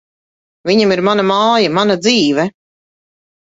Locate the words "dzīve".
2.09-2.49